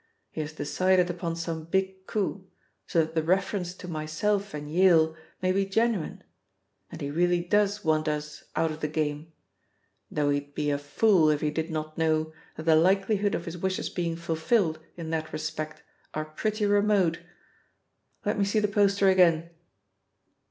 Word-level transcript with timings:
He 0.31 0.41
has 0.41 0.53
decided 0.53 1.11
upon 1.11 1.35
some 1.35 1.65
big 1.65 2.07
coup, 2.07 2.47
so 2.87 3.01
that 3.01 3.13
the 3.13 3.21
reference 3.21 3.75
to 3.75 3.87
myself 3.87 4.51
and 4.55 4.67
Yale 4.67 5.15
may 5.43 5.51
be 5.51 5.63
genuine; 5.63 6.23
and 6.91 6.99
he 7.01 7.11
really 7.11 7.43
does 7.43 7.85
want 7.85 8.07
us 8.07 8.45
out 8.55 8.71
of 8.71 8.79
the 8.79 8.87
game, 8.87 9.31
though 10.09 10.31
he'd 10.31 10.55
be 10.55 10.71
a 10.71 10.79
fool 10.79 11.29
if 11.29 11.41
he 11.41 11.51
did 11.51 11.69
not 11.69 11.99
know 11.99 12.33
that 12.57 12.63
the 12.63 12.75
likelihood 12.75 13.35
of 13.35 13.45
his 13.45 13.59
wishes 13.59 13.89
being 13.89 14.15
fulfilled 14.15 14.79
in 14.97 15.11
that 15.11 15.31
respect 15.31 15.83
are 16.15 16.25
pretty 16.25 16.65
remote. 16.65 17.19
Let 18.25 18.39
me 18.39 18.43
see 18.45 18.57
the 18.57 18.67
poster 18.67 19.07
again." 19.07 19.51